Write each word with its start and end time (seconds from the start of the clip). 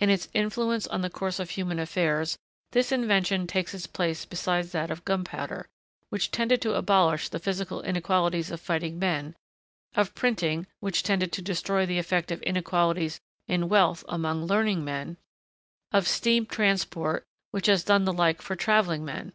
In 0.00 0.10
its 0.10 0.28
influence 0.34 0.86
on 0.86 1.00
the 1.00 1.08
course 1.08 1.38
of 1.40 1.48
human 1.48 1.78
affairs, 1.78 2.36
this 2.72 2.92
invention 2.92 3.46
takes 3.46 3.72
its 3.72 3.86
place 3.86 4.26
beside 4.26 4.66
that 4.66 4.90
of 4.90 5.06
gunpowder, 5.06 5.66
which 6.10 6.30
tended 6.30 6.60
to 6.60 6.74
abolish 6.74 7.30
the 7.30 7.38
physical 7.38 7.80
inequalities 7.80 8.50
of 8.50 8.60
fighting 8.60 8.98
men; 8.98 9.34
of 9.94 10.14
printing, 10.14 10.66
which 10.80 11.02
tended 11.02 11.32
to 11.32 11.40
destroy 11.40 11.86
the 11.86 11.96
effect 11.98 12.30
of 12.30 12.42
inequalities 12.42 13.18
in 13.48 13.70
wealth 13.70 14.04
among 14.10 14.44
learning 14.44 14.84
men; 14.84 15.16
of 15.90 16.06
steam 16.06 16.44
transport, 16.44 17.24
which 17.50 17.64
has 17.66 17.82
done 17.82 18.04
the 18.04 18.12
like 18.12 18.42
for 18.42 18.56
travelling 18.56 19.06
men. 19.06 19.32